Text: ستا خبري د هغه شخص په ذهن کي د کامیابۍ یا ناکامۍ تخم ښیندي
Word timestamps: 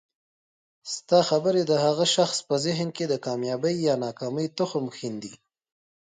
ستا 0.93 1.19
خبري 1.29 1.61
د 1.67 1.73
هغه 1.85 2.05
شخص 2.15 2.37
په 2.47 2.55
ذهن 2.65 2.87
کي 2.97 3.05
د 3.07 3.13
کامیابۍ 3.25 3.75
یا 3.87 3.93
ناکامۍ 4.05 4.47
تخم 4.59 4.85
ښیندي 4.97 5.33